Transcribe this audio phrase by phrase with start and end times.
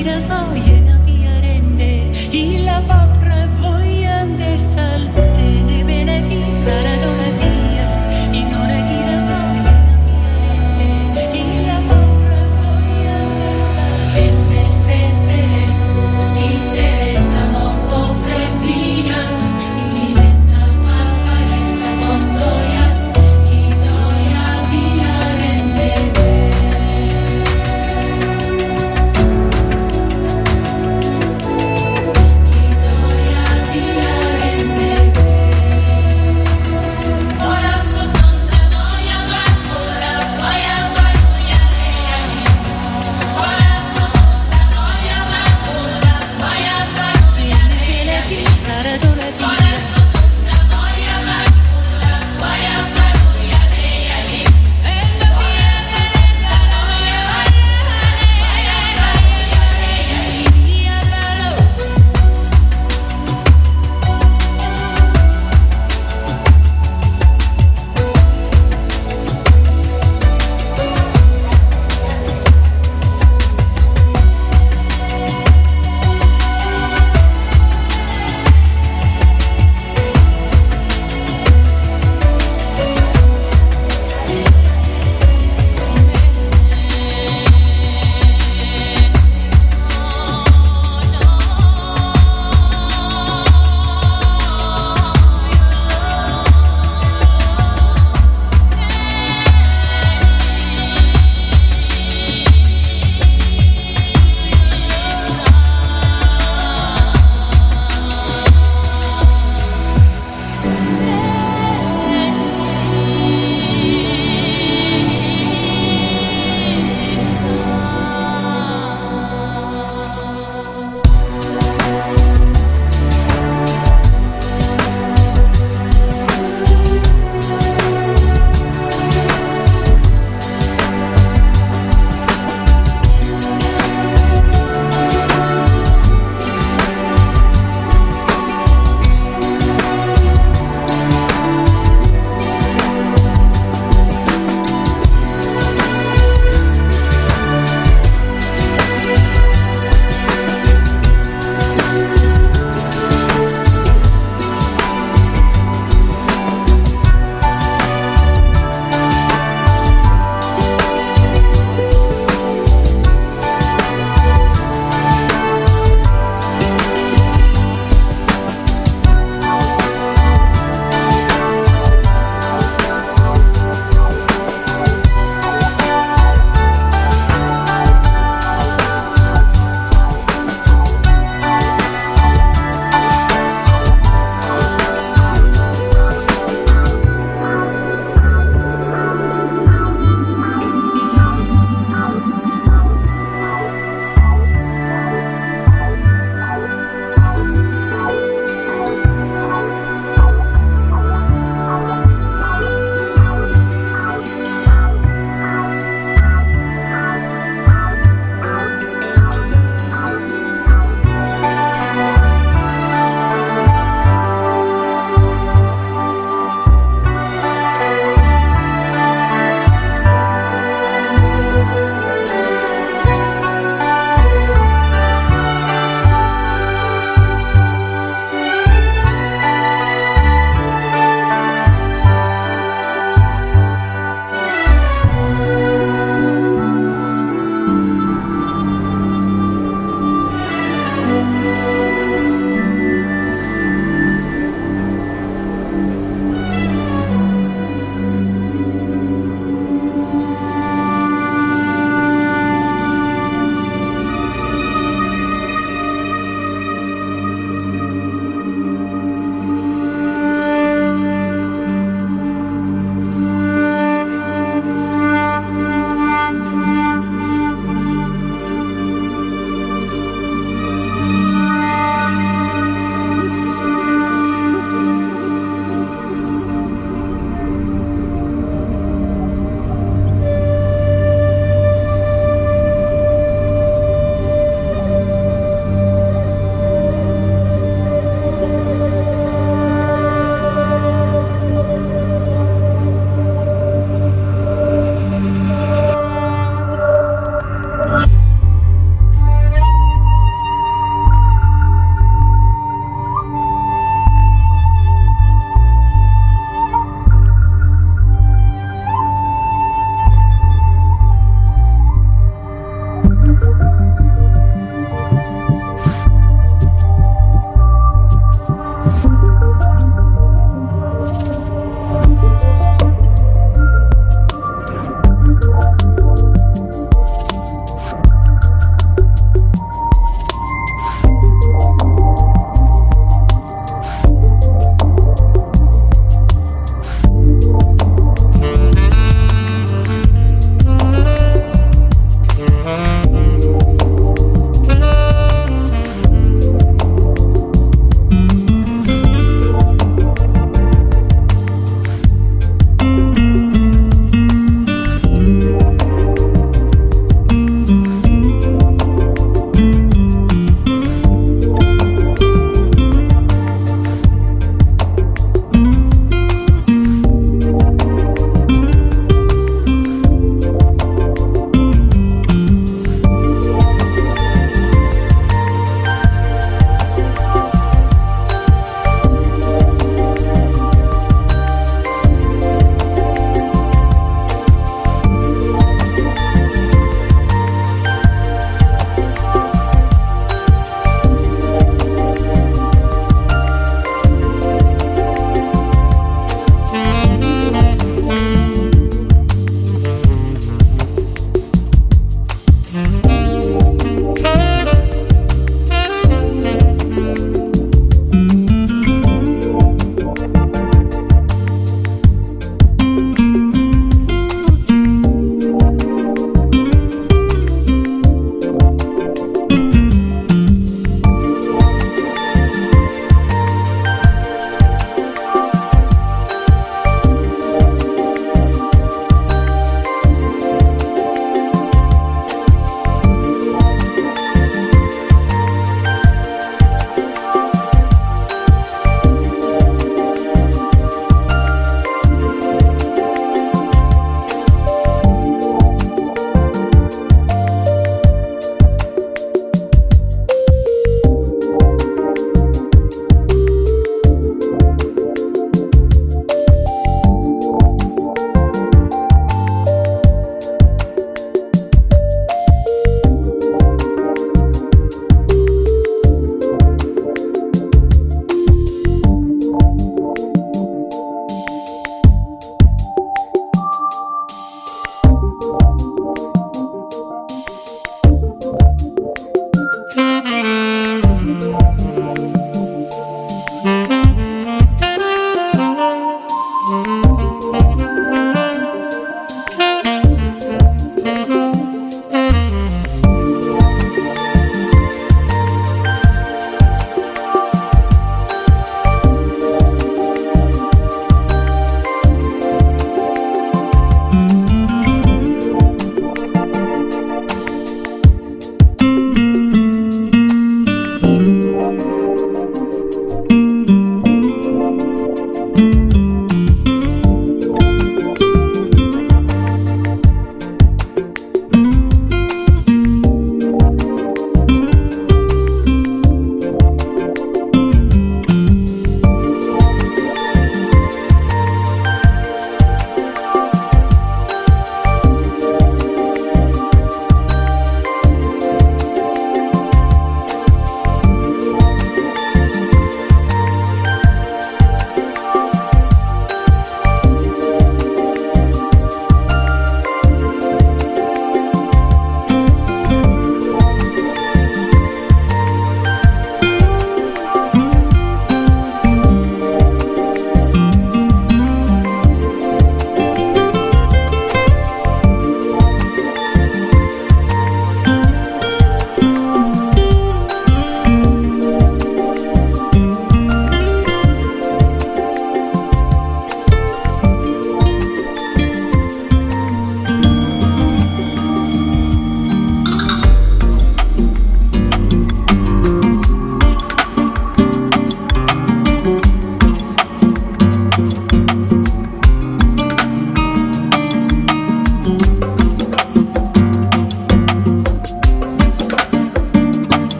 [0.00, 0.39] 이라서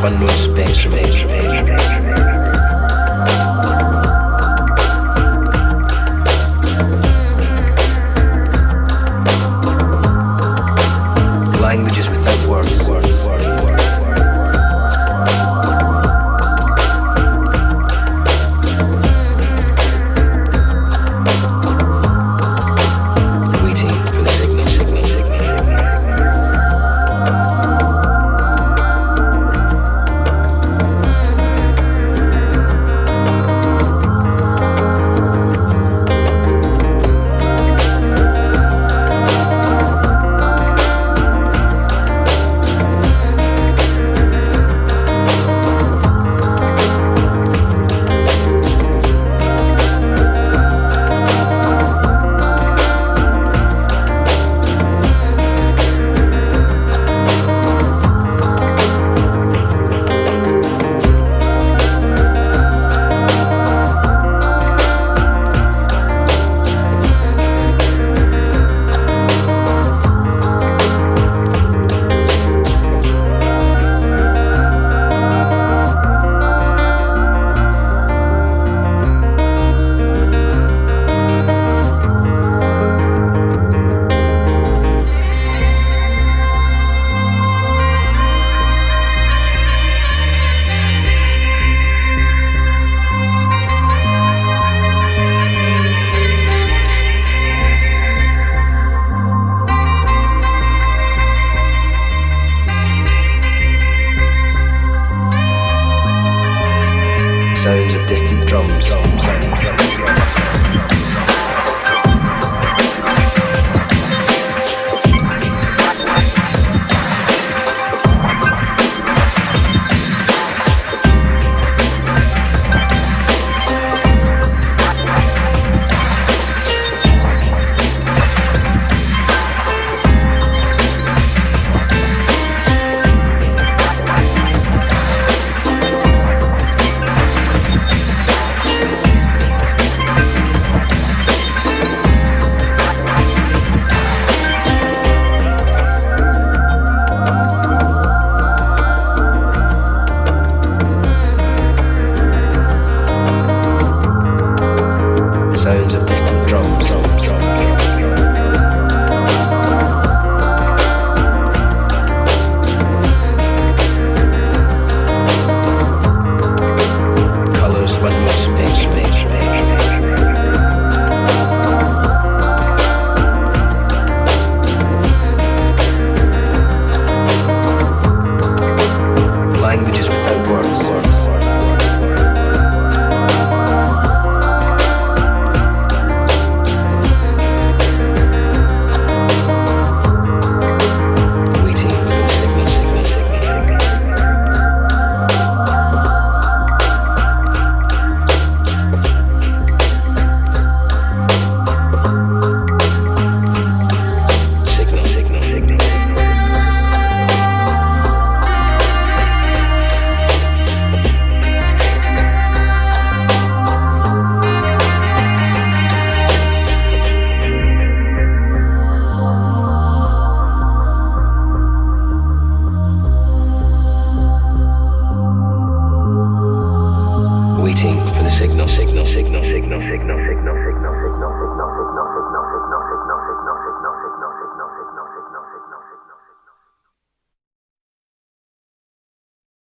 [0.00, 1.59] Colors of unknown